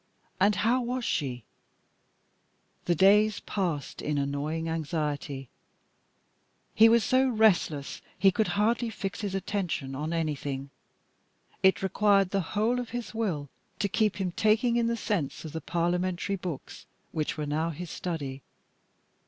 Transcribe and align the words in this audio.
and 0.39 0.55
how 0.65 0.81
was 0.81 1.05
she? 1.05 1.43
The 2.85 2.95
days 2.95 3.39
passed 3.41 4.01
in 4.01 4.17
a 4.17 4.25
gnawing 4.25 4.67
anxiety. 4.67 5.47
He 6.73 6.89
was 6.89 7.03
so 7.03 7.27
restless 7.27 8.01
he 8.17 8.31
could 8.31 8.47
hardly 8.57 8.89
fix 8.89 9.21
his 9.21 9.35
attention 9.35 9.93
on 9.93 10.11
anything. 10.11 10.71
It 11.61 11.83
required 11.83 12.31
the 12.31 12.41
whole 12.41 12.79
of 12.79 12.89
his 12.89 13.13
will 13.13 13.47
to 13.77 13.87
keep 13.87 14.15
him 14.15 14.31
taking 14.31 14.75
in 14.75 14.87
the 14.87 14.97
sense 14.97 15.45
of 15.45 15.51
the 15.51 15.61
Parliamentary 15.61 16.35
books 16.35 16.87
which 17.11 17.37
were 17.37 17.45
now 17.45 17.69
his 17.69 17.91
study. 17.91 18.41